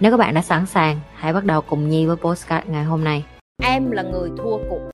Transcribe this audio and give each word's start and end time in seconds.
Nếu 0.00 0.10
các 0.10 0.16
bạn 0.16 0.34
đã 0.34 0.42
sẵn 0.42 0.66
sàng, 0.66 1.00
hãy 1.14 1.32
bắt 1.32 1.44
đầu 1.44 1.60
cùng 1.60 1.88
Nhi 1.88 2.06
với 2.06 2.16
postcard 2.16 2.68
ngày 2.68 2.84
hôm 2.84 3.04
nay. 3.04 3.24
Em 3.62 3.90
là 3.90 4.02
người 4.02 4.30
thua 4.38 4.58
cuộc. 4.70 4.90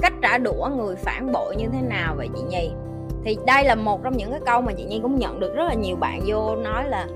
Cách 0.00 0.12
trả 0.22 0.38
đũa 0.38 0.70
người 0.76 0.96
phản 0.96 1.32
bội 1.32 1.56
như 1.56 1.66
thế 1.72 1.80
nào 1.80 2.14
vậy 2.16 2.28
chị 2.34 2.42
Nhi? 2.48 2.70
Thì 3.24 3.36
đây 3.46 3.64
là 3.64 3.74
một 3.74 4.00
trong 4.04 4.16
những 4.16 4.30
cái 4.30 4.40
câu 4.46 4.60
mà 4.60 4.72
chị 4.76 4.84
Nhi 4.84 5.00
cũng 5.02 5.16
nhận 5.16 5.40
được 5.40 5.54
rất 5.54 5.64
là 5.68 5.74
nhiều 5.74 5.96
bạn 5.96 6.20
vô 6.26 6.56
nói 6.56 6.84
là 6.88 7.06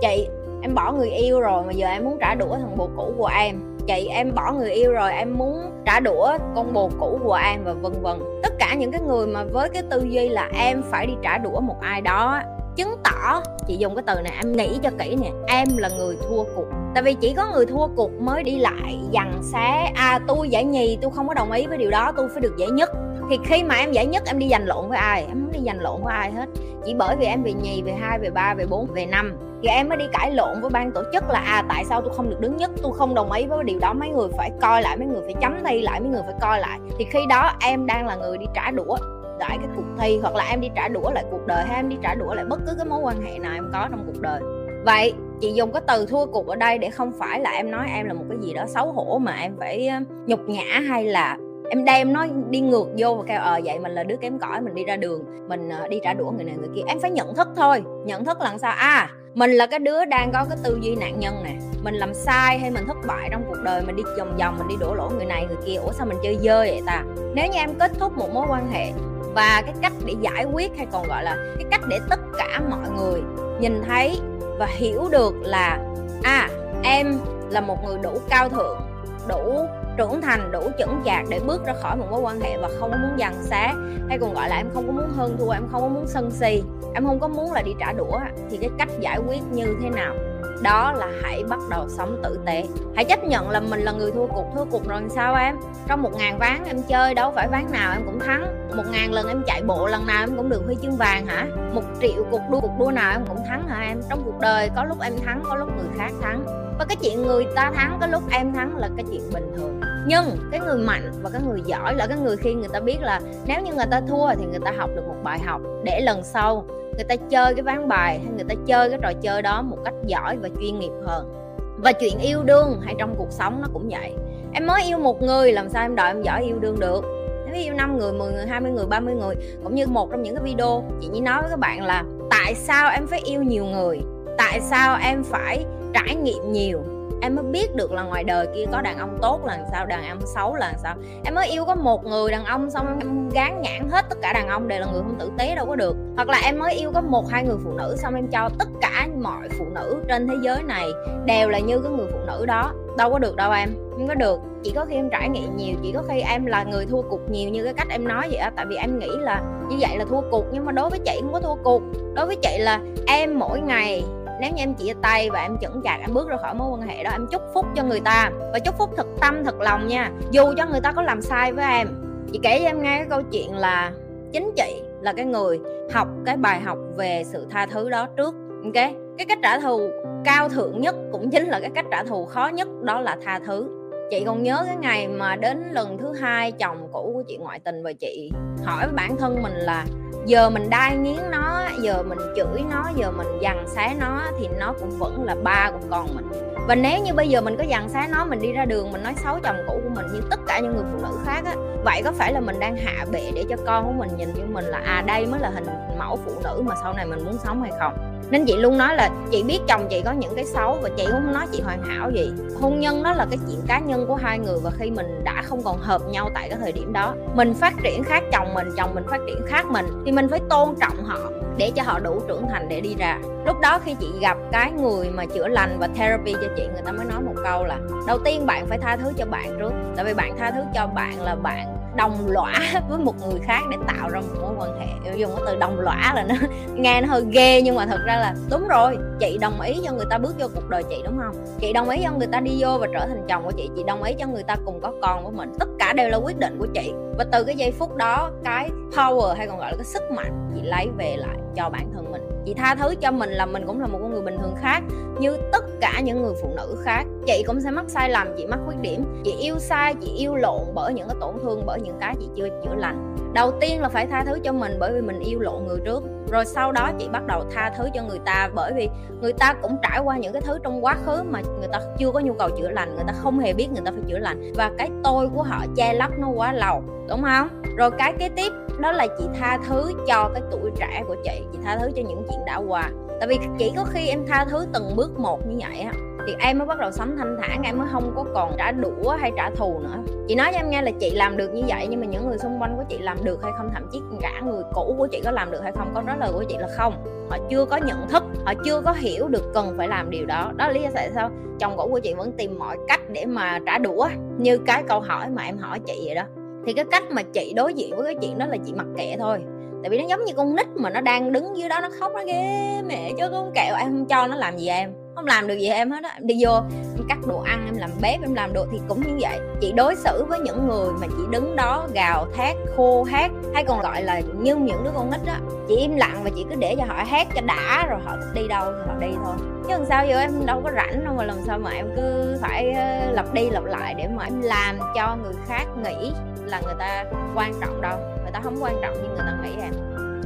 Chị, 0.00 0.28
em 0.62 0.74
bỏ 0.74 0.92
người 0.92 1.10
yêu 1.10 1.40
rồi 1.40 1.62
mà 1.66 1.72
giờ 1.72 1.86
em 1.86 2.04
muốn 2.04 2.18
trả 2.20 2.34
đũa 2.34 2.56
thằng 2.56 2.76
bồ 2.76 2.88
cũ 2.96 3.14
của 3.18 3.30
em 3.34 3.69
chị 3.90 4.06
em 4.06 4.34
bỏ 4.34 4.52
người 4.52 4.70
yêu 4.70 4.92
rồi, 4.92 5.12
em 5.12 5.38
muốn 5.38 5.70
trả 5.86 6.00
đũa 6.00 6.38
con 6.54 6.72
bồ 6.72 6.90
cũ 7.00 7.20
của 7.24 7.34
em 7.34 7.64
và 7.64 7.72
vân 7.72 7.92
vân. 8.02 8.18
Tất 8.42 8.52
cả 8.58 8.74
những 8.74 8.92
cái 8.92 9.00
người 9.00 9.26
mà 9.26 9.44
với 9.44 9.68
cái 9.68 9.82
tư 9.90 10.06
duy 10.10 10.28
là 10.28 10.48
em 10.54 10.82
phải 10.90 11.06
đi 11.06 11.12
trả 11.22 11.38
đũa 11.38 11.60
một 11.60 11.76
ai 11.80 12.00
đó, 12.00 12.40
chứng 12.76 12.94
tỏ, 13.04 13.42
chị 13.66 13.76
dùng 13.76 13.94
cái 13.94 14.02
từ 14.06 14.14
này, 14.22 14.32
em 14.42 14.52
nghĩ 14.52 14.78
cho 14.82 14.90
kỹ 14.98 15.16
nè, 15.22 15.30
em 15.46 15.68
là 15.76 15.88
người 15.88 16.16
thua 16.28 16.44
cuộc. 16.56 16.66
Tại 16.94 17.02
vì 17.02 17.14
chỉ 17.14 17.34
có 17.36 17.50
người 17.52 17.66
thua 17.66 17.86
cuộc 17.96 18.12
mới 18.20 18.42
đi 18.42 18.58
lại 18.58 18.98
dằn 19.10 19.40
xé 19.52 19.92
à 19.94 20.20
tôi 20.26 20.48
giải 20.48 20.64
nhì, 20.64 20.98
tôi 21.02 21.10
không 21.14 21.28
có 21.28 21.34
đồng 21.34 21.52
ý 21.52 21.66
với 21.66 21.78
điều 21.78 21.90
đó, 21.90 22.12
tôi 22.16 22.28
phải 22.28 22.40
được 22.40 22.56
giải 22.58 22.70
nhất. 22.70 22.90
Thì 23.30 23.38
khi 23.44 23.62
mà 23.62 23.74
em 23.74 23.92
giải 23.92 24.06
nhất, 24.06 24.22
em 24.26 24.38
đi 24.38 24.48
giành 24.48 24.66
lộn 24.66 24.88
với 24.88 24.98
ai? 24.98 25.24
Em 25.28 25.40
không 25.40 25.52
đi 25.52 25.60
giành 25.66 25.80
lộn 25.80 26.02
với 26.02 26.14
ai 26.14 26.32
hết. 26.32 26.48
Chỉ 26.84 26.94
bởi 26.94 27.16
vì 27.16 27.26
em 27.26 27.42
về 27.42 27.52
nhì 27.52 27.82
về 27.82 27.92
hai 27.92 28.18
về 28.18 28.30
ba 28.30 28.54
về 28.54 28.66
bốn 28.66 28.86
về 28.86 29.06
năm 29.06 29.36
thì 29.62 29.68
em 29.68 29.88
mới 29.88 29.98
đi 29.98 30.04
cãi 30.12 30.32
lộn 30.32 30.60
với 30.60 30.70
ban 30.70 30.92
tổ 30.92 31.02
chức 31.12 31.24
là 31.28 31.40
à 31.40 31.64
tại 31.68 31.84
sao 31.84 32.02
tôi 32.02 32.14
không 32.14 32.30
được 32.30 32.40
đứng 32.40 32.56
nhất? 32.56 32.70
Tôi 32.82 32.92
không 32.92 33.14
đồng 33.14 33.32
ý 33.32 33.46
với 33.46 33.64
điều 33.64 33.78
đó. 33.78 33.92
Mấy 33.92 34.08
người 34.08 34.28
phải 34.36 34.50
coi 34.60 34.82
lại, 34.82 34.96
mấy 34.96 35.06
người 35.06 35.22
phải 35.24 35.34
chấm 35.40 35.64
thi 35.64 35.82
lại, 35.82 36.00
mấy 36.00 36.08
người 36.08 36.22
phải 36.22 36.34
coi 36.40 36.60
lại. 36.60 36.78
Thì 36.98 37.06
khi 37.10 37.18
đó 37.28 37.52
em 37.60 37.86
đang 37.86 38.06
là 38.06 38.16
người 38.16 38.38
đi 38.38 38.46
trả 38.54 38.70
đũa 38.70 38.96
lại 39.38 39.58
cái 39.58 39.68
cuộc 39.76 39.82
thi, 39.98 40.18
hoặc 40.22 40.34
là 40.34 40.44
em 40.44 40.60
đi 40.60 40.70
trả 40.76 40.88
đũa 40.88 41.10
lại 41.10 41.24
cuộc 41.30 41.46
đời, 41.46 41.64
hay 41.64 41.76
em 41.76 41.88
đi 41.88 41.96
trả 42.02 42.14
đũa 42.14 42.34
lại 42.34 42.44
bất 42.44 42.60
cứ 42.66 42.72
cái 42.76 42.86
mối 42.86 43.00
quan 43.02 43.22
hệ 43.22 43.38
nào 43.38 43.52
em 43.54 43.70
có 43.72 43.88
trong 43.90 44.04
cuộc 44.06 44.20
đời. 44.20 44.40
Vậy, 44.84 45.14
chị 45.40 45.52
dùng 45.52 45.72
cái 45.72 45.82
từ 45.86 46.06
thua 46.06 46.26
cuộc 46.26 46.46
ở 46.46 46.56
đây 46.56 46.78
để 46.78 46.90
không 46.90 47.12
phải 47.18 47.40
là 47.40 47.50
em 47.50 47.70
nói 47.70 47.86
em 47.94 48.06
là 48.06 48.14
một 48.14 48.24
cái 48.28 48.38
gì 48.40 48.52
đó 48.54 48.64
xấu 48.66 48.92
hổ 48.92 49.18
mà 49.18 49.32
em 49.32 49.56
phải 49.58 49.88
ờ, 49.88 49.96
nhục 50.26 50.48
nhã 50.48 50.80
hay 50.88 51.04
là 51.04 51.36
em 51.70 51.84
đem 51.84 52.12
nó 52.12 52.26
đi 52.50 52.60
ngược 52.60 52.86
vô 52.98 53.14
và 53.14 53.24
kêu 53.26 53.40
ờ 53.40 53.60
vậy 53.64 53.78
mình 53.78 53.92
là 53.92 54.04
đứa 54.04 54.16
kém 54.16 54.38
cỏi, 54.38 54.60
mình 54.60 54.74
đi 54.74 54.84
ra 54.84 54.96
đường, 54.96 55.24
mình 55.48 55.68
ờ, 55.68 55.88
đi 55.88 56.00
trả 56.02 56.14
đũa 56.14 56.30
người 56.30 56.44
này 56.44 56.56
người 56.58 56.68
kia. 56.74 56.82
Em 56.86 57.00
phải 57.00 57.10
nhận 57.10 57.34
thức 57.34 57.48
thôi. 57.56 57.82
Nhận 58.04 58.24
thức 58.24 58.40
là 58.40 58.58
sao? 58.58 58.72
À 58.72 59.10
mình 59.34 59.50
là 59.50 59.66
cái 59.66 59.78
đứa 59.78 60.04
đang 60.04 60.32
có 60.32 60.44
cái 60.48 60.58
tư 60.64 60.78
duy 60.82 60.96
nạn 60.96 61.20
nhân 61.20 61.34
nè. 61.44 61.54
Mình 61.82 61.94
làm 61.94 62.14
sai 62.14 62.58
hay 62.58 62.70
mình 62.70 62.86
thất 62.86 62.96
bại 63.06 63.28
trong 63.30 63.44
cuộc 63.48 63.58
đời, 63.64 63.82
mình 63.86 63.96
đi 63.96 64.02
vòng 64.18 64.36
vòng, 64.36 64.58
mình 64.58 64.68
đi 64.68 64.74
đổ 64.80 64.94
lỗi 64.94 65.12
người 65.12 65.26
này 65.26 65.46
người 65.46 65.56
kia. 65.66 65.74
Ủa 65.74 65.92
sao 65.92 66.06
mình 66.06 66.18
chơi 66.22 66.38
dơ 66.42 66.58
vậy 66.58 66.82
ta? 66.86 67.04
Nếu 67.34 67.46
như 67.46 67.58
em 67.58 67.74
kết 67.78 67.92
thúc 67.98 68.18
một 68.18 68.34
mối 68.34 68.46
quan 68.48 68.72
hệ 68.72 68.92
và 69.34 69.62
cái 69.66 69.74
cách 69.82 69.92
để 70.04 70.14
giải 70.20 70.44
quyết 70.44 70.76
hay 70.76 70.86
còn 70.92 71.08
gọi 71.08 71.24
là 71.24 71.36
cái 71.56 71.64
cách 71.70 71.80
để 71.88 71.98
tất 72.10 72.20
cả 72.38 72.60
mọi 72.70 72.90
người 72.96 73.22
nhìn 73.60 73.82
thấy 73.86 74.20
và 74.58 74.66
hiểu 74.66 75.08
được 75.08 75.34
là 75.42 75.78
à 76.22 76.48
em 76.82 77.18
là 77.50 77.60
một 77.60 77.84
người 77.84 77.98
đủ 78.02 78.20
cao 78.28 78.48
thượng 78.48 78.80
đủ 79.28 79.68
trưởng 79.96 80.20
thành, 80.22 80.50
đủ 80.52 80.70
chững 80.78 81.02
chạc 81.04 81.24
để 81.30 81.40
bước 81.46 81.64
ra 81.66 81.72
khỏi 81.82 81.96
một 81.96 82.06
mối 82.10 82.20
quan 82.20 82.40
hệ 82.40 82.56
và 82.56 82.68
không 82.80 82.90
có 82.90 82.96
muốn 82.96 83.18
dằn 83.18 83.34
xá, 83.42 83.74
hay 84.08 84.18
còn 84.18 84.34
gọi 84.34 84.48
là 84.48 84.56
em 84.56 84.66
không 84.74 84.86
có 84.86 84.92
muốn 84.92 85.10
hơn 85.16 85.36
thua, 85.38 85.50
em 85.50 85.68
không 85.72 85.82
có 85.82 85.88
muốn 85.88 86.06
sân 86.06 86.30
si, 86.30 86.62
em 86.94 87.06
không 87.06 87.20
có 87.20 87.28
muốn 87.28 87.52
là 87.52 87.62
đi 87.62 87.74
trả 87.80 87.92
đũa, 87.92 88.20
thì 88.50 88.56
cái 88.56 88.70
cách 88.78 88.88
giải 89.00 89.18
quyết 89.28 89.42
như 89.52 89.76
thế 89.82 89.90
nào? 89.90 90.14
Đó 90.62 90.92
là 90.92 91.08
hãy 91.22 91.44
bắt 91.48 91.58
đầu 91.70 91.88
sống 91.88 92.20
tử 92.22 92.38
tế. 92.46 92.64
Hãy 92.96 93.04
chấp 93.04 93.24
nhận 93.24 93.50
là 93.50 93.60
mình 93.60 93.80
là 93.80 93.92
người 93.92 94.10
thua 94.10 94.26
cuộc 94.26 94.44
thua 94.54 94.64
cuộc 94.64 94.88
rồi 94.88 95.02
sao 95.08 95.34
em? 95.34 95.56
Trong 95.88 96.02
một 96.02 96.10
ngàn 96.18 96.38
ván 96.38 96.64
em 96.66 96.82
chơi 96.82 97.14
đâu 97.14 97.32
phải 97.34 97.48
ván 97.48 97.66
nào 97.72 97.92
em 97.92 98.02
cũng 98.06 98.20
thắng. 98.20 98.68
Một 98.76 98.82
ngàn 98.92 99.12
lần 99.12 99.28
em 99.28 99.42
chạy 99.46 99.62
bộ, 99.62 99.86
lần 99.86 100.06
nào 100.06 100.22
em 100.22 100.36
cũng 100.36 100.48
được 100.48 100.62
huy 100.66 100.76
chương 100.82 100.96
vàng 100.96 101.26
hả? 101.26 101.46
Một 101.74 101.82
triệu 102.00 102.24
cuộc 102.30 102.40
đua 102.50 102.60
cuộc 102.60 102.78
đua 102.78 102.90
nào 102.90 103.12
em 103.12 103.24
cũng 103.28 103.38
thắng 103.48 103.68
hả 103.68 103.80
em? 103.80 104.00
Trong 104.10 104.22
cuộc 104.24 104.38
đời 104.40 104.70
có 104.76 104.84
lúc 104.84 105.00
em 105.00 105.12
thắng, 105.24 105.42
có 105.44 105.56
lúc 105.56 105.68
người 105.76 105.88
khác 105.96 106.10
thắng 106.22 106.69
và 106.80 106.86
cái 106.88 106.96
chuyện 107.02 107.22
người 107.22 107.46
ta 107.54 107.72
thắng 107.74 107.98
có 108.00 108.06
lúc 108.06 108.22
em 108.30 108.52
thắng 108.52 108.76
là 108.76 108.88
cái 108.96 109.04
chuyện 109.10 109.22
bình 109.32 109.52
thường. 109.56 109.80
Nhưng 110.06 110.24
cái 110.50 110.60
người 110.60 110.78
mạnh 110.78 111.12
và 111.22 111.30
cái 111.30 111.42
người 111.48 111.60
giỏi 111.66 111.94
là 111.94 112.06
cái 112.06 112.18
người 112.18 112.36
khi 112.36 112.54
người 112.54 112.68
ta 112.72 112.80
biết 112.80 112.98
là 113.00 113.20
nếu 113.46 113.60
như 113.62 113.74
người 113.74 113.86
ta 113.90 114.00
thua 114.08 114.34
thì 114.34 114.44
người 114.44 114.60
ta 114.64 114.72
học 114.78 114.90
được 114.96 115.02
một 115.08 115.14
bài 115.22 115.38
học 115.38 115.60
để 115.84 116.00
lần 116.00 116.24
sau 116.24 116.64
người 116.94 117.04
ta 117.04 117.16
chơi 117.16 117.54
cái 117.54 117.62
ván 117.62 117.88
bài 117.88 118.18
hay 118.18 118.32
người 118.34 118.44
ta 118.48 118.54
chơi 118.66 118.90
cái 118.90 118.98
trò 119.02 119.12
chơi 119.22 119.42
đó 119.42 119.62
một 119.62 119.76
cách 119.84 119.94
giỏi 120.06 120.36
và 120.36 120.48
chuyên 120.60 120.78
nghiệp 120.78 120.92
hơn. 121.06 121.32
Và 121.78 121.92
chuyện 121.92 122.18
yêu 122.18 122.42
đương 122.42 122.80
hay 122.84 122.94
trong 122.98 123.14
cuộc 123.18 123.30
sống 123.30 123.60
nó 123.60 123.68
cũng 123.72 123.88
vậy. 123.90 124.14
Em 124.52 124.66
mới 124.66 124.82
yêu 124.84 124.98
một 124.98 125.22
người, 125.22 125.52
làm 125.52 125.68
sao 125.68 125.84
em 125.84 125.96
đợi 125.96 126.08
em 126.08 126.22
giỏi 126.22 126.42
yêu 126.44 126.58
đương 126.58 126.80
được? 126.80 127.04
Nếu 127.46 127.54
yêu 127.54 127.74
5 127.74 127.98
người 127.98 128.12
10 128.12 128.32
người 128.32 128.46
20 128.46 128.70
người 128.72 128.86
30 128.86 129.14
người, 129.14 129.34
cũng 129.64 129.74
như 129.74 129.86
một 129.86 130.10
trong 130.10 130.22
những 130.22 130.34
cái 130.34 130.44
video 130.44 130.84
chị 131.00 131.08
chỉ 131.12 131.20
nói 131.20 131.42
với 131.42 131.50
các 131.50 131.58
bạn 131.58 131.82
là 131.82 132.04
tại 132.30 132.54
sao 132.54 132.90
em 132.90 133.06
phải 133.06 133.20
yêu 133.24 133.42
nhiều 133.42 133.64
người? 133.64 134.00
Tại 134.38 134.60
sao 134.60 134.98
em 135.02 135.24
phải 135.24 135.64
trải 135.94 136.14
nghiệm 136.14 136.52
nhiều. 136.52 136.82
Em 137.22 137.36
mới 137.36 137.44
biết 137.44 137.74
được 137.74 137.92
là 137.92 138.02
ngoài 138.02 138.24
đời 138.24 138.46
kia 138.54 138.64
có 138.72 138.80
đàn 138.80 138.98
ông 138.98 139.18
tốt 139.22 139.40
là 139.44 139.58
sao, 139.72 139.86
đàn 139.86 140.08
ông 140.08 140.20
xấu 140.34 140.54
là 140.54 140.72
sao. 140.82 140.94
Em 141.24 141.34
mới 141.34 141.48
yêu 141.48 141.64
có 141.64 141.74
một 141.74 142.04
người 142.04 142.30
đàn 142.30 142.44
ông 142.44 142.70
xong 142.70 142.98
em 143.00 143.28
gán 143.28 143.62
nhãn 143.62 143.88
hết 143.90 144.04
tất 144.10 144.16
cả 144.22 144.32
đàn 144.32 144.48
ông 144.48 144.68
đều 144.68 144.80
là 144.80 144.86
người 144.92 145.02
không 145.02 145.16
tử 145.18 145.30
tế 145.38 145.54
đâu 145.54 145.66
có 145.66 145.76
được. 145.76 145.96
Hoặc 146.16 146.28
là 146.28 146.40
em 146.44 146.58
mới 146.58 146.74
yêu 146.74 146.92
có 146.94 147.00
một, 147.00 147.30
hai 147.30 147.44
người 147.44 147.56
phụ 147.64 147.72
nữ 147.72 147.94
xong 147.98 148.14
em 148.14 148.28
cho 148.28 148.50
tất 148.58 148.68
cả 148.80 149.08
mọi 149.22 149.48
phụ 149.58 149.64
nữ 149.74 150.02
trên 150.08 150.28
thế 150.28 150.34
giới 150.42 150.62
này 150.62 150.86
đều 151.24 151.48
là 151.48 151.58
như 151.58 151.80
cái 151.80 151.92
người 151.92 152.06
phụ 152.12 152.18
nữ 152.26 152.46
đó. 152.46 152.72
Đâu 152.98 153.10
có 153.10 153.18
được 153.18 153.36
đâu 153.36 153.52
em, 153.52 153.74
không 153.90 154.08
có 154.08 154.14
được. 154.14 154.40
Chỉ 154.62 154.72
có 154.76 154.84
khi 154.84 154.94
em 154.94 155.10
trải 155.10 155.28
nghiệm 155.28 155.56
nhiều, 155.56 155.76
chỉ 155.82 155.92
có 155.92 156.02
khi 156.08 156.20
em 156.20 156.46
là 156.46 156.64
người 156.64 156.86
thua 156.86 157.02
cuộc 157.02 157.30
nhiều 157.30 157.50
như 157.50 157.64
cái 157.64 157.74
cách 157.74 157.88
em 157.90 158.08
nói 158.08 158.28
vậy 158.30 158.38
á. 158.38 158.50
Tại 158.56 158.66
vì 158.68 158.76
em 158.76 158.98
nghĩ 158.98 159.10
là 159.20 159.42
như 159.68 159.76
vậy 159.80 159.96
là 159.96 160.04
thua 160.04 160.20
cuộc, 160.30 160.44
nhưng 160.52 160.64
mà 160.64 160.72
đối 160.72 160.90
với 160.90 160.98
chị 160.98 161.18
không 161.22 161.32
có 161.32 161.40
thua 161.40 161.62
cuộc. 161.62 161.82
Đối 162.14 162.26
với 162.26 162.36
chị 162.36 162.58
là 162.58 162.80
em 163.06 163.38
mỗi 163.38 163.60
ngày 163.60 164.04
nếu 164.40 164.50
như 164.50 164.62
em 164.62 164.74
chia 164.74 164.92
tay 165.02 165.30
và 165.30 165.42
em 165.42 165.58
chững 165.60 165.80
chạc, 165.84 166.00
em 166.00 166.14
bước 166.14 166.28
ra 166.28 166.36
khỏi 166.36 166.54
mối 166.54 166.68
quan 166.70 166.88
hệ 166.88 167.04
đó, 167.04 167.10
em 167.10 167.26
chúc 167.30 167.42
phúc 167.54 167.66
cho 167.76 167.82
người 167.82 168.00
ta. 168.00 168.30
Và 168.52 168.58
chúc 168.58 168.74
phúc 168.78 168.90
thật 168.96 169.06
tâm, 169.20 169.44
thật 169.44 169.60
lòng 169.60 169.88
nha. 169.88 170.10
Dù 170.30 170.54
cho 170.56 170.66
người 170.66 170.80
ta 170.80 170.92
có 170.92 171.02
làm 171.02 171.22
sai 171.22 171.52
với 171.52 171.64
em, 171.64 171.88
chị 172.32 172.40
kể 172.42 172.58
cho 172.58 172.64
em 172.64 172.82
nghe 172.82 172.98
cái 172.98 173.06
câu 173.10 173.22
chuyện 173.22 173.54
là 173.54 173.92
chính 174.32 174.52
chị 174.56 174.82
là 175.00 175.12
cái 175.12 175.24
người 175.24 175.60
học 175.92 176.08
cái 176.26 176.36
bài 176.36 176.60
học 176.60 176.78
về 176.96 177.22
sự 177.24 177.46
tha 177.50 177.66
thứ 177.66 177.90
đó 177.90 178.06
trước, 178.16 178.34
ok? 178.64 178.90
Cái 179.18 179.26
cách 179.28 179.38
trả 179.42 179.58
thù 179.58 179.90
cao 180.24 180.48
thượng 180.48 180.80
nhất 180.80 180.94
cũng 181.12 181.30
chính 181.30 181.46
là 181.46 181.60
cái 181.60 181.70
cách 181.74 181.86
trả 181.90 182.02
thù 182.02 182.24
khó 182.24 182.46
nhất, 182.46 182.68
đó 182.82 183.00
là 183.00 183.16
tha 183.24 183.40
thứ. 183.46 183.68
Chị 184.10 184.22
còn 184.26 184.42
nhớ 184.42 184.62
cái 184.66 184.76
ngày 184.76 185.08
mà 185.08 185.36
đến 185.36 185.62
lần 185.72 185.98
thứ 185.98 186.12
hai 186.12 186.52
chồng 186.52 186.88
cũ 186.92 187.12
của 187.14 187.22
chị 187.28 187.36
ngoại 187.36 187.58
tình 187.58 187.82
và 187.82 187.92
chị 187.92 188.30
hỏi 188.64 188.86
với 188.86 188.94
bản 188.94 189.16
thân 189.16 189.42
mình 189.42 189.52
là, 189.52 189.84
giờ 190.26 190.50
mình 190.50 190.70
đai 190.70 190.96
nghiến 190.96 191.20
nó 191.30 191.49
giờ 191.80 192.02
mình 192.02 192.18
chửi 192.36 192.62
nó, 192.70 192.90
giờ 192.96 193.10
mình 193.10 193.26
dằn 193.40 193.64
xé 193.68 193.94
nó 194.00 194.22
thì 194.38 194.48
nó 194.58 194.74
cũng 194.80 194.90
vẫn 194.98 195.24
là 195.24 195.36
ba 195.42 195.70
của 195.72 195.86
con 195.90 196.06
mình. 196.14 196.26
Và 196.68 196.74
nếu 196.74 196.98
như 197.04 197.14
bây 197.14 197.28
giờ 197.28 197.40
mình 197.40 197.56
có 197.56 197.64
dằn 197.64 197.88
xé 197.88 198.06
nó, 198.10 198.24
mình 198.24 198.40
đi 198.42 198.52
ra 198.52 198.64
đường, 198.64 198.92
mình 198.92 199.02
nói 199.02 199.14
xấu 199.24 199.38
chồng 199.42 199.56
cũ 199.66 199.80
của 199.82 199.94
mình 199.94 200.06
như 200.14 200.20
tất 200.30 200.40
cả 200.46 200.58
những 200.58 200.76
người 200.76 200.84
phụ 200.92 201.08
nữ 201.08 201.18
khác 201.24 201.42
á, 201.44 201.54
vậy 201.84 202.02
có 202.04 202.12
phải 202.12 202.32
là 202.32 202.40
mình 202.40 202.60
đang 202.60 202.76
hạ 202.76 203.04
bệ 203.12 203.32
để 203.34 203.44
cho 203.48 203.56
con 203.66 203.86
của 203.86 203.92
mình 203.92 204.08
nhìn 204.16 204.34
như 204.34 204.42
mình 204.48 204.64
là 204.64 204.78
à 204.78 205.02
đây 205.06 205.26
mới 205.26 205.40
là 205.40 205.50
hình 205.50 205.66
mẫu 205.98 206.18
phụ 206.24 206.32
nữ 206.44 206.62
mà 206.66 206.74
sau 206.82 206.92
này 206.92 207.06
mình 207.06 207.24
muốn 207.24 207.38
sống 207.44 207.62
hay 207.62 207.72
không? 207.80 207.92
Nên 208.30 208.44
chị 208.44 208.56
luôn 208.56 208.78
nói 208.78 208.96
là 208.96 209.10
chị 209.30 209.42
biết 209.42 209.58
chồng 209.68 209.86
chị 209.90 210.02
có 210.04 210.12
những 210.12 210.34
cái 210.34 210.44
xấu 210.44 210.78
và 210.82 210.88
chị 210.96 211.06
không 211.10 211.32
nói 211.32 211.46
chị 211.52 211.60
hoàn 211.60 211.82
hảo 211.82 212.10
gì. 212.10 212.32
Hôn 212.60 212.80
nhân 212.80 213.02
đó 213.02 213.12
là 213.12 213.26
cái 213.30 213.38
chuyện 213.48 213.60
cá 213.66 213.78
nhân 213.78 214.06
của 214.06 214.14
hai 214.14 214.38
người 214.38 214.58
và 214.62 214.70
khi 214.78 214.90
mình 214.90 215.24
đã 215.24 215.42
không 215.44 215.62
còn 215.64 215.78
hợp 215.78 216.02
nhau 216.08 216.30
tại 216.34 216.48
cái 216.48 216.58
thời 216.60 216.72
điểm 216.72 216.92
đó, 216.92 217.14
mình 217.34 217.54
phát 217.54 217.74
triển 217.82 218.04
khác 218.04 218.22
chồng 218.32 218.54
mình 218.54 218.68
chồng 218.76 218.94
mình 218.94 219.04
phát 219.10 219.18
triển 219.26 219.46
khác 219.46 219.66
mình, 219.66 219.86
thì 220.06 220.12
mình 220.12 220.28
phải 220.28 220.40
tôn 220.50 220.74
trọng 220.80 221.04
họ 221.04 221.18
để 221.56 221.72
cho 221.76 221.82
họ 221.82 221.98
đủ 221.98 222.20
trưởng 222.28 222.48
thành 222.48 222.68
để 222.68 222.80
đi 222.80 222.94
ra. 222.98 223.18
Lúc 223.46 223.60
đó 223.60 223.78
khi 223.84 223.94
chị 224.00 224.06
gặp 224.20 224.36
cái 224.52 224.72
người 224.72 225.10
mà 225.10 225.26
chữa 225.26 225.48
lành 225.48 225.76
và 225.78 225.88
therapy 225.96 226.32
cho 226.32 226.48
chị, 226.56 226.62
người 226.72 226.82
ta 226.84 226.92
mới 226.92 227.04
nói 227.06 227.22
một 227.22 227.34
câu 227.44 227.64
là, 227.64 227.78
đầu 228.06 228.18
tiên 228.24 228.46
bạn 228.46 228.66
phải 228.66 228.78
tha 228.78 228.96
thứ 228.96 229.12
cho 229.16 229.26
bạn 229.26 229.56
trước, 229.58 229.72
tại 229.96 230.04
vì 230.04 230.14
bạn 230.14 230.36
tha 230.38 230.50
thứ 230.50 230.60
cho 230.74 230.86
bạn 230.86 231.20
là 231.20 231.34
bạn 231.34 231.79
đồng 231.96 232.26
lõa 232.26 232.54
với 232.88 232.98
một 232.98 233.14
người 233.20 233.40
khác 233.42 233.60
để 233.70 233.76
tạo 233.86 234.08
ra 234.08 234.20
một 234.20 234.40
mối 234.42 234.54
quan 234.58 234.80
hệ. 234.80 235.16
Dùng 235.16 235.30
cái 235.36 235.44
từ 235.46 235.56
đồng 235.56 235.80
lõa 235.80 236.12
là 236.14 236.24
nó 236.28 236.34
nghe 236.74 237.00
nó 237.00 237.08
hơi 237.08 237.24
ghê, 237.30 237.62
nhưng 237.62 237.74
mà 237.74 237.86
thật 237.86 238.00
ra 238.06 238.16
là 238.16 238.34
đúng 238.50 238.68
rồi, 238.68 238.98
chị 239.20 239.38
đồng 239.38 239.60
ý 239.60 239.80
cho 239.84 239.92
người 239.92 240.06
ta 240.10 240.18
bước 240.18 240.34
vô 240.38 240.46
cuộc 240.54 240.68
đời 240.68 240.82
chị, 240.82 241.02
đúng 241.04 241.18
không? 241.22 241.34
Chị 241.60 241.72
đồng 241.72 241.88
ý 241.88 242.00
cho 242.04 242.12
người 242.12 242.26
ta 242.26 242.40
đi 242.40 242.56
vô 242.58 242.78
và 242.80 242.86
trở 242.92 243.06
thành 243.06 243.26
chồng 243.28 243.44
của 243.44 243.52
chị 243.56 243.70
chị 243.76 243.82
đồng 243.86 244.02
ý 244.02 244.14
cho 244.18 244.26
người 244.26 244.42
ta 244.42 244.56
cùng 244.64 244.80
có 244.80 244.92
con 245.02 245.24
với 245.24 245.32
mình. 245.32 245.52
Tất 245.58 245.68
cả 245.78 245.92
đều 245.92 246.08
là 246.08 246.16
quyết 246.16 246.38
định 246.38 246.58
của 246.58 246.66
chị. 246.74 246.92
Và 247.18 247.24
từ 247.32 247.44
cái 247.44 247.56
giây 247.56 247.70
phút 247.70 247.96
đó, 247.96 248.30
cái 248.44 248.70
power 248.92 249.34
hay 249.34 249.46
còn 249.46 249.58
gọi 249.58 249.70
là 249.70 249.76
cái 249.76 249.84
sức 249.84 250.02
mạnh 250.10 250.50
chị 250.54 250.60
lấy 250.62 250.88
về 250.98 251.16
lại 251.16 251.36
cho 251.56 251.70
bản 251.70 251.90
thân 251.94 252.12
mình. 252.12 252.22
Chị 252.46 252.54
tha 252.54 252.74
thứ 252.74 252.94
cho 253.00 253.10
mình 253.10 253.30
là 253.30 253.46
mình 253.46 253.66
cũng 253.66 253.80
là 253.80 253.86
một 253.86 253.98
con 254.02 254.12
người 254.12 254.22
bình 254.22 254.38
thường 254.38 254.54
khác, 254.60 254.82
như 255.18 255.38
tất 255.52 255.64
cả 255.80 256.00
những 256.00 256.22
người 256.22 256.34
phụ 256.42 256.48
nữ 256.56 256.76
khác 256.84 257.04
chị 257.26 257.44
cũng 257.46 257.60
sẽ 257.60 257.70
mắc 257.70 257.84
sai 257.88 258.10
lầm, 258.10 258.28
chị 258.36 258.46
mắc 258.46 258.58
khuyết 258.66 258.80
điểm. 258.80 259.04
Chị 259.24 259.36
yêu 259.40 259.58
sai, 259.58 259.94
chị 260.00 260.12
yêu 260.16 260.34
lộn 260.34 260.62
bởi 260.74 260.94
những 260.94 261.08
cái 261.08 261.16
tổn 261.20 261.34
thương, 261.42 261.62
bởi 261.66 261.80
những 261.80 261.96
cái 262.00 262.14
chị 262.20 262.26
chưa 262.36 262.48
chữa 262.48 262.74
lành. 262.74 263.16
Đầu 263.34 263.52
tiên 263.60 263.80
là 263.80 263.88
phải 263.88 264.06
tha 264.06 264.24
thứ 264.24 264.38
cho 264.44 264.52
mình 264.52 264.76
bởi 264.80 264.92
vì 264.92 265.00
mình 265.00 265.20
yêu 265.20 265.40
lộn 265.40 265.66
người 265.66 265.78
trước. 265.84 266.02
Rồi 266.30 266.44
sau 266.46 266.72
đó 266.72 266.90
chị 266.98 267.08
bắt 267.08 267.26
đầu 267.26 267.44
tha 267.54 267.72
thứ 267.78 267.88
cho 267.94 268.02
người 268.02 268.18
ta 268.18 268.50
bởi 268.54 268.72
vì 268.72 268.88
người 269.20 269.32
ta 269.32 269.54
cũng 269.62 269.76
trải 269.82 270.00
qua 270.04 270.16
những 270.16 270.32
cái 270.32 270.42
thứ 270.42 270.58
trong 270.62 270.84
quá 270.84 270.96
khứ 271.06 271.22
mà 271.22 271.40
người 271.58 271.68
ta 271.72 271.80
chưa 271.98 272.10
có 272.10 272.20
nhu 272.20 272.32
cầu 272.32 272.50
chữa 272.58 272.70
lành, 272.70 272.94
người 272.94 273.04
ta 273.06 273.12
không 273.12 273.38
hề 273.38 273.52
biết 273.52 273.68
người 273.72 273.82
ta 273.84 273.90
phải 273.90 274.02
chữa 274.08 274.18
lành. 274.18 274.52
Và 274.56 274.70
cái 274.78 274.90
tôi 275.04 275.28
của 275.34 275.42
họ 275.42 275.64
che 275.76 275.94
lấp 275.94 276.10
nó 276.18 276.28
quá 276.28 276.52
lâu, 276.52 276.82
đúng 277.08 277.22
không? 277.22 277.48
Rồi 277.76 277.90
cái 277.98 278.12
kế 278.18 278.28
tiếp 278.28 278.52
đó 278.80 278.92
là 278.92 279.06
chị 279.18 279.24
tha 279.40 279.58
thứ 279.68 279.92
cho 280.06 280.30
cái 280.34 280.42
tuổi 280.50 280.70
trẻ 280.76 281.02
của 281.08 281.16
chị 281.24 281.42
chị 281.52 281.58
tha 281.64 281.78
thứ 281.80 281.90
cho 281.96 282.02
những 282.02 282.22
chuyện 282.28 282.38
đã 282.46 282.56
qua. 282.56 282.90
Tại 283.20 283.28
vì 283.28 283.38
chỉ 283.58 283.72
có 283.76 283.84
khi 283.84 284.08
em 284.08 284.26
tha 284.26 284.44
thứ 284.44 284.66
từng 284.72 284.96
bước 284.96 285.18
một 285.18 285.46
như 285.46 285.56
vậy 285.60 285.80
á 285.80 285.92
thì 286.30 286.36
em 286.40 286.58
mới 286.58 286.66
bắt 286.66 286.78
đầu 286.78 286.90
sống 286.90 287.16
thanh 287.18 287.36
thản, 287.42 287.62
em 287.62 287.78
mới 287.78 287.88
không 287.92 288.12
có 288.16 288.24
còn 288.34 288.54
trả 288.58 288.72
đũa 288.72 289.10
hay 289.18 289.32
trả 289.36 289.50
thù 289.50 289.78
nữa. 289.78 290.12
Chị 290.28 290.34
nói 290.34 290.50
cho 290.52 290.58
em 290.58 290.70
nghe 290.70 290.82
là 290.82 290.90
chị 291.00 291.10
làm 291.10 291.36
được 291.36 291.54
như 291.54 291.62
vậy, 291.68 291.86
nhưng 291.90 292.00
mà 292.00 292.06
những 292.06 292.28
người 292.28 292.38
xung 292.38 292.62
quanh 292.62 292.74
của 292.76 292.84
chị 292.88 292.98
làm 292.98 293.24
được 293.24 293.42
hay 293.42 293.52
không, 293.58 293.70
thậm 293.74 293.88
chí 293.92 294.00
cả 294.20 294.40
người 294.46 294.62
cũ 294.74 294.94
của 294.98 295.06
chị 295.06 295.20
có 295.24 295.30
làm 295.30 295.50
được 295.50 295.62
hay 295.62 295.72
không 295.72 295.90
câu 295.94 296.02
trả 296.06 296.16
lời 296.16 296.30
của 296.32 296.44
chị 296.48 296.56
là 296.58 296.68
không. 296.76 296.92
Họ 297.30 297.36
chưa 297.50 297.64
có 297.64 297.76
nhận 297.76 298.08
thức, 298.08 298.24
họ 298.46 298.52
chưa 298.64 298.80
có 298.80 298.92
hiểu 298.92 299.28
được 299.28 299.44
cần 299.54 299.74
phải 299.76 299.88
làm 299.88 300.10
điều 300.10 300.26
đó. 300.26 300.52
Đó 300.56 300.66
là 300.66 300.72
lý 300.72 300.82
do 300.82 300.88
tại 300.94 301.10
sao 301.14 301.30
chồng 301.58 301.76
cũ 301.76 301.88
của 301.90 302.00
chị 302.00 302.14
vẫn 302.14 302.32
tìm 302.32 302.58
mọi 302.58 302.76
cách 302.88 303.00
để 303.12 303.24
mà 303.24 303.58
trả 303.66 303.78
đũa, 303.78 304.08
như 304.38 304.58
cái 304.58 304.82
câu 304.88 305.00
hỏi 305.00 305.26
mà 305.28 305.42
em 305.42 305.58
hỏi 305.58 305.78
chị 305.86 306.02
vậy 306.06 306.14
đó. 306.14 306.22
Thì 306.66 306.72
cái 306.72 306.84
cách 306.90 307.04
mà 307.10 307.22
chị 307.22 307.52
đối 307.56 307.74
diện 307.74 307.96
với 307.96 308.04
cái 308.04 308.16
chuyện 308.22 308.38
đó 308.38 308.46
là 308.46 308.56
chị 308.66 308.72
mặc 308.72 308.86
kệ 308.96 309.16
thôi. 309.18 309.38
Tại 309.82 309.90
vì 309.90 309.98
nó 309.98 310.06
giống 310.08 310.24
như 310.24 310.32
con 310.36 310.56
nít 310.56 310.66
mà 310.74 310.90
nó 310.90 311.00
đang 311.00 311.32
đứng 311.32 311.56
dưới 311.56 311.68
đó, 311.68 311.80
nó 311.80 311.88
khóc, 312.00 312.12
nó 312.14 312.22
ghê 312.26 312.82
mẹ, 312.86 313.12
chứ 313.18 313.28
con 313.32 313.52
kẹo 313.54 313.74
em 313.76 313.86
không 313.86 314.06
cho 314.06 314.26
nó 314.26 314.36
làm 314.36 314.56
gì 314.56 314.68
em 314.68 314.92
không 315.20 315.26
làm 315.26 315.46
được 315.46 315.54
gì 315.54 315.68
em 315.68 315.90
hết 315.90 316.04
á. 316.04 316.10
Em 316.14 316.26
đi 316.26 316.34
vô, 316.44 316.52
em 316.96 317.06
cắt 317.08 317.18
đồ 317.26 317.40
ăn, 317.40 317.66
em 317.66 317.76
làm 317.76 317.90
bếp, 318.02 318.22
em 318.22 318.34
làm 318.34 318.52
đồ 318.52 318.66
thì 318.72 318.80
cũng 318.88 319.00
như 319.00 319.18
vậy. 319.20 319.38
Chị 319.60 319.72
đối 319.72 319.96
xử 319.96 320.24
với 320.28 320.38
những 320.38 320.68
người 320.68 320.88
mà 321.00 321.06
chị 321.06 321.22
đứng 321.30 321.56
đó 321.56 321.88
gào 321.94 322.26
thét, 322.34 322.56
khô 322.76 323.02
hát, 323.02 323.30
hay 323.54 323.64
còn 323.64 323.80
gọi 323.80 324.02
là 324.02 324.20
như 324.20 324.56
những 324.56 324.84
đứa 324.84 324.90
con 324.94 325.10
nít 325.10 325.20
á. 325.26 325.40
Chị 325.68 325.76
im 325.76 325.96
lặng 325.96 326.20
và 326.24 326.30
chị 326.36 326.44
cứ 326.50 326.54
để 326.58 326.76
cho 326.78 326.84
họ 326.84 327.04
hát 327.06 327.26
cho 327.34 327.40
đã, 327.40 327.86
rồi 327.90 328.00
họ 328.04 328.16
đi 328.34 328.48
đâu 328.48 328.72
thì 328.72 328.90
họ 328.90 328.94
đi 329.00 329.08
thôi. 329.24 329.34
Chứ 329.62 329.72
làm 329.72 329.84
sao 329.84 330.06
giờ 330.06 330.20
em 330.20 330.46
đâu 330.46 330.60
có 330.64 330.70
rảnh 330.76 331.04
đâu 331.04 331.14
mà 331.14 331.24
làm 331.24 331.36
sao 331.46 331.58
mà 331.58 331.70
em 331.70 331.86
cứ 331.96 332.36
phải 332.40 332.72
ờ, 332.72 333.12
lặp 333.12 333.34
đi 333.34 333.50
lặp 333.50 333.64
lại 333.64 333.94
để 333.94 334.08
mà 334.16 334.24
em 334.24 334.40
làm 334.42 334.78
cho 334.94 335.16
người 335.22 335.34
khác 335.46 335.64
nghĩ 335.84 336.12
là 336.44 336.60
người 336.60 336.74
ta 336.78 337.04
quan 337.34 337.52
trọng 337.60 337.80
đâu. 337.80 337.98
Người 338.22 338.32
ta 338.32 338.40
không 338.44 338.56
quan 338.60 338.76
trọng 338.82 338.94
như 338.94 339.08
người 339.08 339.18
ta 339.18 339.38
nghĩ 339.42 339.50
em. 339.62 339.72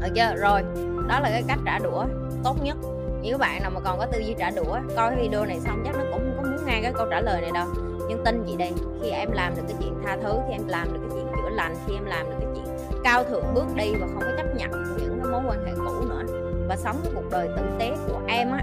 Được 0.01 0.09
chưa? 0.15 0.35
Rồi, 0.37 0.63
đó 1.09 1.21
là 1.21 1.31
cái 1.31 1.43
cách 1.49 1.59
trả 1.67 1.79
đũa 1.79 2.05
tốt 2.45 2.57
nhất 2.63 2.77
những 3.25 3.39
bạn 3.39 3.63
nào 3.63 3.71
mà 3.71 3.81
còn 3.81 3.99
có 3.99 4.07
tư 4.07 4.19
duy 4.19 4.35
trả 4.39 4.51
đũa, 4.51 4.79
coi 4.97 5.11
cái 5.11 5.19
video 5.21 5.45
này 5.45 5.61
xong 5.61 5.83
chắc 5.85 5.95
nó 5.97 6.05
cũng 6.13 6.21
không 6.21 6.37
có 6.37 6.51
muốn 6.51 6.67
nghe 6.67 6.81
cái 6.83 6.93
câu 6.93 7.07
trả 7.11 7.21
lời 7.21 7.41
này 7.41 7.51
đâu. 7.55 7.67
Nhưng 8.09 8.25
tin 8.25 8.45
chị 8.47 8.57
đây? 8.57 8.73
Khi 9.03 9.11
em 9.11 9.33
làm 9.33 9.57
được 9.57 9.63
cái 9.69 9.77
chuyện 9.81 9.95
tha 10.05 10.17
thứ, 10.23 10.33
khi 10.49 10.53
em 10.53 10.69
làm 10.69 10.93
được 10.93 11.01
cái 11.01 11.11
chuyện 11.13 11.27
chữa 11.27 11.51
lành, 11.51 11.75
khi 11.87 11.95
em 11.95 12.05
làm 12.05 12.27
được 12.27 12.37
cái 12.41 12.49
chuyện 12.55 12.65
cao 13.05 13.25
thượng 13.25 13.45
bước 13.55 13.67
đi 13.75 13.93
và 14.01 14.07
không 14.15 14.23
có 14.23 14.31
chấp 14.37 14.57
nhận 14.57 14.71
những 14.99 15.21
cái 15.23 15.33
mối 15.33 15.43
quan 15.47 15.67
hệ 15.67 15.73
cũ 15.77 16.09
nữa 16.09 16.23
và 16.69 16.77
sống 16.77 16.97
cái 17.05 17.13
cuộc 17.15 17.31
đời 17.31 17.49
tử 17.57 17.63
tế 17.79 17.97
của 18.09 18.21
em 18.27 18.51
á 18.51 18.61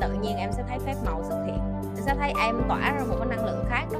tự 0.00 0.12
nhiên 0.22 0.36
em 0.36 0.50
sẽ 0.52 0.62
thấy 0.68 0.78
phép 0.78 0.94
màu 1.04 1.24
xuất 1.28 1.36
hiện. 1.46 1.58
Em 1.96 2.04
sẽ 2.06 2.14
thấy 2.18 2.32
em 2.40 2.62
tỏa 2.68 2.92
ra 2.92 3.04
một 3.08 3.16
cái 3.18 3.28
năng 3.28 3.44
lượng 3.44 3.64
khác 3.68 3.84
đó. 3.92 3.98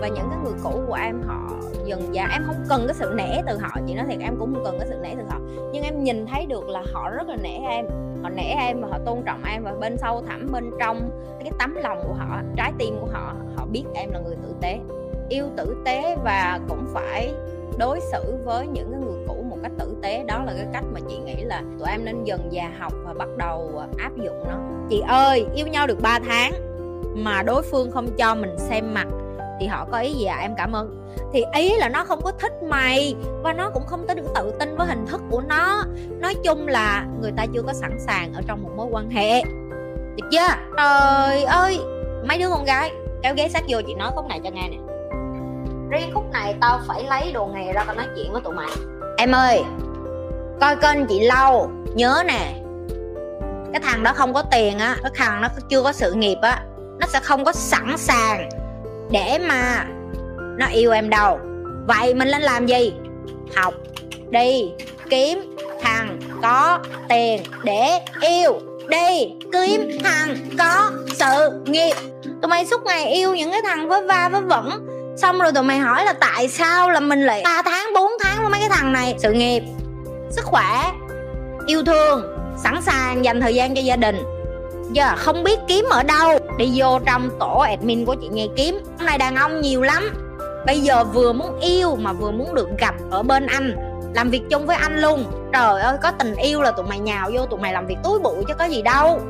Và 0.00 0.08
những 0.08 0.28
cái 0.30 0.38
người 0.44 0.54
cũ 0.62 0.82
của 0.86 0.94
em, 0.94 1.22
họ 1.26 1.50
dần 1.84 2.14
dà, 2.14 2.28
em 2.32 2.42
không 2.46 2.64
cần 2.68 2.84
cái 2.86 2.94
sự 2.94 3.12
nể 3.16 3.42
từ 3.46 3.58
họ, 3.58 3.68
chị 3.86 3.94
nói 3.94 4.04
thiệt, 4.08 4.18
em 4.20 4.36
cũng 4.38 4.54
không 4.54 4.64
cần 4.64 4.78
cái 4.78 4.88
sự 4.90 4.96
nể 5.02 5.14
từ 5.18 5.24
họ. 5.28 5.38
Nhưng 5.72 5.84
em 5.84 6.04
nhìn 6.04 6.26
thấy 6.26 6.46
được 6.46 6.68
là 6.68 6.82
họ 6.92 7.10
rất 7.10 7.28
là 7.28 7.36
nể 7.36 7.58
em 7.68 7.86
họ 8.22 8.28
nể 8.28 8.42
em 8.42 8.80
và 8.80 8.88
họ 8.88 8.98
tôn 9.04 9.22
trọng 9.26 9.40
em 9.44 9.62
và 9.62 9.74
bên 9.80 9.98
sâu 9.98 10.22
thẳm 10.28 10.48
bên 10.52 10.70
trong, 10.80 11.10
cái 11.40 11.50
tấm 11.58 11.74
lòng 11.74 12.02
của 12.08 12.14
họ, 12.14 12.40
trái 12.56 12.72
tim 12.78 12.96
của 13.00 13.08
họ 13.12 13.34
họ 13.56 13.66
biết 13.66 13.84
em 13.94 14.10
là 14.12 14.18
người 14.18 14.36
tử 14.42 14.54
tế. 14.60 14.78
Yêu 15.28 15.44
tử 15.56 15.76
tế 15.84 16.16
và 16.24 16.60
cũng 16.68 16.86
phải 16.94 17.34
đối 17.78 18.00
xử 18.00 18.36
với 18.44 18.66
những 18.66 18.90
cái 18.92 19.00
người 19.00 19.24
cũ 19.28 19.44
một 19.50 19.56
cách 19.62 19.72
tử 19.78 19.96
tế. 20.02 20.24
Đó 20.24 20.42
là 20.44 20.52
cái 20.56 20.66
cách 20.72 20.84
mà 20.92 21.00
chị 21.08 21.18
nghĩ 21.18 21.44
là 21.44 21.62
tụi 21.78 21.88
em 21.88 22.04
nên 22.04 22.24
dần 22.24 22.48
già 22.50 22.70
học 22.78 22.92
và 23.04 23.14
bắt 23.14 23.28
đầu 23.36 23.82
áp 23.98 24.16
dụng 24.16 24.44
nó. 24.48 24.58
Chị 24.88 25.02
ơi, 25.08 25.46
yêu 25.54 25.66
nhau 25.66 25.86
được 25.86 25.98
3 26.02 26.18
tháng 26.26 26.52
mà 27.14 27.42
đối 27.42 27.62
phương 27.62 27.90
không 27.90 28.06
cho 28.18 28.34
mình 28.34 28.58
xem 28.58 28.94
mặt 28.94 29.06
thì 29.60 29.66
họ 29.66 29.84
có 29.84 29.98
ý 29.98 30.12
gì 30.12 30.24
à? 30.24 30.38
Em 30.40 30.54
cảm 30.56 30.72
ơn 30.72 31.05
thì 31.32 31.44
ý 31.54 31.76
là 31.76 31.88
nó 31.88 32.04
không 32.04 32.22
có 32.22 32.32
thích 32.38 32.52
mày 32.62 33.14
và 33.42 33.52
nó 33.52 33.70
cũng 33.70 33.86
không 33.86 34.06
tới 34.06 34.16
được 34.16 34.26
tự 34.34 34.52
tin 34.58 34.76
với 34.76 34.86
hình 34.86 35.06
thức 35.06 35.20
của 35.30 35.40
nó. 35.40 35.84
Nói 36.20 36.34
chung 36.44 36.68
là 36.68 37.04
người 37.20 37.32
ta 37.36 37.46
chưa 37.54 37.62
có 37.62 37.72
sẵn 37.72 37.98
sàng 38.06 38.32
ở 38.34 38.42
trong 38.46 38.62
một 38.62 38.70
mối 38.76 38.86
quan 38.90 39.10
hệ. 39.10 39.42
Được 40.16 40.28
chưa? 40.30 40.48
Trời 40.76 41.44
ơi! 41.44 41.78
Mấy 42.28 42.38
đứa 42.38 42.48
con 42.48 42.64
gái 42.64 42.92
kéo 43.22 43.34
ghế 43.34 43.48
sát 43.48 43.62
vô 43.68 43.80
chị 43.86 43.94
nói 43.94 44.10
khúc 44.14 44.26
này 44.28 44.40
cho 44.44 44.50
nghe 44.50 44.68
nè. 44.68 44.76
Riêng 45.90 46.10
khúc 46.14 46.24
này 46.32 46.54
tao 46.60 46.80
phải 46.86 47.04
lấy 47.08 47.32
đồ 47.32 47.46
nghề 47.46 47.72
ra 47.72 47.84
tao 47.86 47.96
nói 47.96 48.06
chuyện 48.16 48.32
với 48.32 48.42
tụi 48.42 48.54
mày. 48.54 48.70
Em 49.18 49.32
ơi! 49.32 49.64
Coi 50.60 50.76
kênh 50.76 51.06
chị 51.06 51.20
lâu 51.20 51.70
nhớ 51.94 52.22
nè. 52.26 52.54
Cái 53.72 53.80
thằng 53.84 54.02
đó 54.02 54.12
không 54.14 54.34
có 54.34 54.42
tiền 54.42 54.78
á 54.78 54.96
cái 55.02 55.10
thằng 55.14 55.40
nó 55.40 55.48
chưa 55.68 55.82
có 55.82 55.92
sự 55.92 56.12
nghiệp 56.12 56.38
á 56.42 56.62
nó 56.98 57.06
sẽ 57.06 57.20
không 57.20 57.44
có 57.44 57.52
sẵn 57.52 57.94
sàng 57.98 58.48
để 59.10 59.38
mà 59.48 59.84
nó 60.56 60.66
yêu 60.66 60.92
em 60.92 61.10
đâu? 61.10 61.38
Vậy 61.86 62.14
mình 62.14 62.28
nên 62.30 62.42
làm 62.42 62.66
gì? 62.66 62.92
Học, 63.56 63.74
đi, 64.30 64.70
kiếm 65.10 65.56
thằng 65.82 66.18
có 66.42 66.78
tiền 67.08 67.42
để 67.64 68.00
yêu. 68.20 68.52
Đi, 68.88 69.32
kiếm 69.52 69.98
thằng 70.04 70.36
có 70.58 70.90
sự 71.14 71.60
nghiệp. 71.64 71.94
Tụi 72.42 72.48
mày 72.48 72.66
suốt 72.66 72.84
ngày 72.84 73.12
yêu 73.12 73.34
những 73.34 73.50
cái 73.50 73.60
thằng 73.64 73.88
với 73.88 74.02
va 74.02 74.28
với 74.32 74.40
vẩn. 74.40 74.86
Xong 75.16 75.38
rồi 75.38 75.52
tụi 75.52 75.62
mày 75.64 75.78
hỏi 75.78 76.04
là 76.04 76.12
tại 76.12 76.48
sao 76.48 76.90
là 76.90 77.00
mình 77.00 77.26
lại 77.26 77.42
3 77.44 77.62
tháng 77.62 77.94
4 77.94 78.10
tháng 78.24 78.38
với 78.38 78.50
mấy 78.50 78.60
cái 78.60 78.68
thằng 78.68 78.92
này? 78.92 79.14
Sự 79.18 79.32
nghiệp, 79.32 79.62
sức 80.30 80.44
khỏe, 80.44 80.92
yêu 81.66 81.82
thương, 81.82 82.22
sẵn 82.62 82.82
sàng 82.82 83.24
dành 83.24 83.40
thời 83.40 83.54
gian 83.54 83.74
cho 83.74 83.80
gia 83.80 83.96
đình. 83.96 84.22
Giờ 84.92 85.12
không 85.16 85.44
biết 85.44 85.58
kiếm 85.68 85.84
ở 85.90 86.02
đâu. 86.02 86.38
Đi 86.58 86.72
vô 86.74 86.98
trong 87.06 87.30
tổ 87.40 87.58
admin 87.58 88.04
của 88.04 88.14
chị 88.14 88.28
nghe 88.32 88.46
kiếm. 88.56 88.78
Hôm 88.98 89.06
nay 89.06 89.18
đàn 89.18 89.36
ông 89.36 89.60
nhiều 89.60 89.82
lắm 89.82 90.10
bây 90.66 90.80
giờ 90.80 91.04
vừa 91.04 91.32
muốn 91.32 91.60
yêu 91.60 91.96
mà 91.96 92.12
vừa 92.12 92.30
muốn 92.30 92.54
được 92.54 92.68
gặp 92.78 92.94
ở 93.10 93.22
bên 93.22 93.46
anh, 93.46 93.76
làm 94.14 94.30
việc 94.30 94.42
chung 94.50 94.66
với 94.66 94.76
anh 94.76 94.98
luôn. 94.98 95.24
Trời 95.52 95.80
ơi, 95.80 95.96
có 96.02 96.10
tình 96.10 96.34
yêu 96.34 96.62
là 96.62 96.70
tụi 96.70 96.86
mày 96.86 96.98
nhào 96.98 97.30
vô 97.34 97.46
tụi 97.46 97.60
mày 97.60 97.72
làm 97.72 97.86
việc 97.86 97.96
túi 98.04 98.18
bụi 98.18 98.44
chứ 98.48 98.54
có 98.58 98.64
gì 98.64 98.82
đâu. 98.82 99.20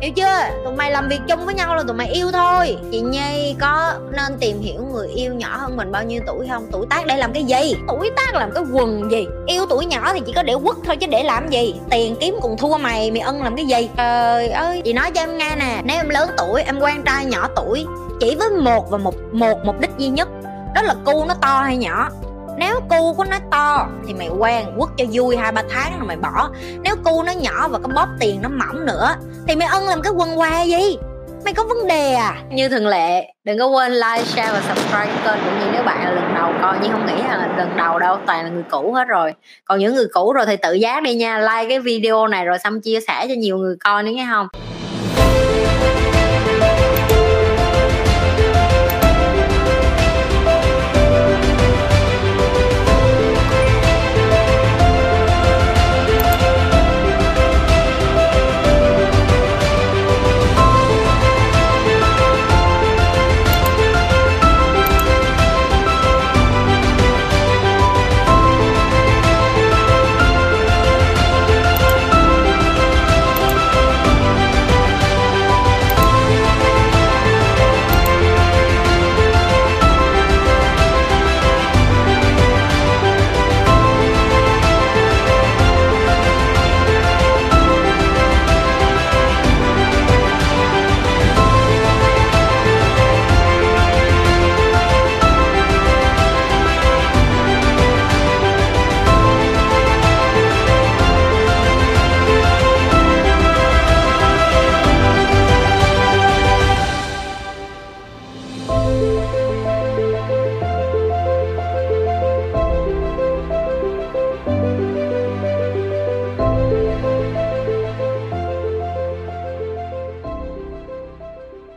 Hiểu 0.00 0.12
chưa? 0.16 0.38
Tụi 0.64 0.72
mày 0.72 0.90
làm 0.90 1.08
việc 1.08 1.20
chung 1.28 1.46
với 1.46 1.54
nhau 1.54 1.76
là 1.76 1.82
tụi 1.82 1.96
mày 1.96 2.08
yêu 2.08 2.32
thôi. 2.32 2.76
Chị 2.92 3.00
nhi, 3.00 3.56
có 3.60 3.92
nên 4.10 4.38
tìm 4.40 4.60
hiểu 4.60 4.82
người 4.92 5.08
yêu 5.08 5.34
nhỏ 5.34 5.56
hơn 5.56 5.76
mình 5.76 5.92
bao 5.92 6.04
nhiêu 6.04 6.20
tuổi 6.26 6.48
không? 6.50 6.66
Tuổi 6.72 6.86
tác 6.90 7.06
để 7.06 7.16
làm 7.16 7.32
cái 7.32 7.44
gì? 7.44 7.76
Tuổi 7.88 8.10
tác 8.16 8.34
làm 8.34 8.50
cái 8.54 8.64
quần 8.72 9.10
gì? 9.10 9.26
Yêu 9.46 9.66
tuổi 9.70 9.86
nhỏ 9.86 10.12
thì 10.12 10.20
chỉ 10.26 10.32
có 10.32 10.42
để 10.42 10.54
quất 10.64 10.76
thôi 10.84 10.96
chứ 10.96 11.06
để 11.06 11.22
làm 11.22 11.48
gì? 11.50 11.74
Tiền 11.90 12.16
kiếm 12.20 12.36
cùng 12.42 12.56
thua 12.56 12.76
mày 12.76 13.10
mày 13.10 13.20
ân 13.20 13.42
làm 13.42 13.56
cái 13.56 13.66
gì? 13.66 13.88
Trời 13.96 14.48
ơi, 14.48 14.82
chị 14.84 14.92
nói 14.92 15.10
cho 15.10 15.20
em 15.20 15.38
nghe 15.38 15.56
nè. 15.56 15.82
Nếu 15.84 15.96
em 15.96 16.08
lớn 16.08 16.30
tuổi, 16.36 16.62
em 16.62 16.80
quen 16.80 17.02
trai 17.02 17.24
nhỏ 17.24 17.48
tuổi, 17.56 17.86
chỉ 18.20 18.34
với 18.34 18.50
một 18.50 18.90
và 18.90 18.98
một 18.98 19.14
một 19.32 19.58
mục 19.64 19.80
đích 19.80 19.90
duy 19.98 20.08
nhất 20.08 20.28
đó 20.78 20.82
là 20.82 20.94
cu 21.04 21.24
nó 21.24 21.34
to 21.40 21.62
hay 21.62 21.76
nhỏ? 21.76 22.08
Nếu 22.56 22.80
cu 22.88 23.14
của 23.14 23.24
nó 23.24 23.36
to 23.50 23.86
thì 24.06 24.14
mày 24.14 24.28
quen 24.38 24.66
quất 24.78 24.88
cho 24.96 25.04
vui 25.12 25.36
hai 25.36 25.52
ba 25.52 25.62
tháng 25.70 25.98
rồi 25.98 26.06
mày 26.08 26.16
bỏ. 26.16 26.50
Nếu 26.82 26.96
cu 27.04 27.22
nó 27.22 27.32
nhỏ 27.32 27.68
và 27.68 27.78
có 27.78 27.88
bóp 27.94 28.06
tiền 28.20 28.42
nó 28.42 28.48
mỏng 28.48 28.86
nữa 28.86 29.14
thì 29.48 29.56
mày 29.56 29.68
ân 29.68 29.88
làm 29.88 30.02
cái 30.02 30.12
quần 30.12 30.36
què 30.36 30.64
gì? 30.64 30.98
Mày 31.44 31.54
có 31.54 31.64
vấn 31.64 31.86
đề 31.86 32.14
à? 32.14 32.36
Như 32.50 32.68
thường 32.68 32.86
lệ, 32.86 33.32
đừng 33.44 33.58
có 33.58 33.66
quên 33.66 33.92
like, 33.92 34.24
share 34.24 34.52
và 34.52 34.60
subscribe 34.60 35.12
kênh 35.24 35.44
cũng 35.44 35.58
như 35.60 35.66
nếu 35.72 35.82
bạn 35.82 36.04
là 36.04 36.10
lần 36.10 36.34
đầu 36.34 36.52
coi. 36.62 36.78
Nhưng 36.82 36.92
không 36.92 37.06
nghĩ 37.06 37.22
là 37.22 37.54
lần 37.56 37.76
đầu 37.76 37.98
đâu, 37.98 38.18
toàn 38.26 38.44
là 38.44 38.50
người 38.50 38.64
cũ 38.70 38.92
hết 38.92 39.08
rồi. 39.08 39.34
Còn 39.64 39.78
những 39.78 39.94
người 39.94 40.06
cũ 40.12 40.32
rồi 40.32 40.46
thì 40.46 40.56
tự 40.56 40.72
giác 40.72 41.02
đi 41.02 41.14
nha, 41.14 41.38
like 41.38 41.68
cái 41.68 41.80
video 41.80 42.26
này 42.26 42.44
rồi 42.44 42.58
xong 42.58 42.80
chia 42.80 43.00
sẻ 43.00 43.26
cho 43.28 43.34
nhiều 43.38 43.56
người 43.56 43.76
coi 43.84 44.02
nữa 44.02 44.10
nghe 44.10 44.26
không? 44.30 44.48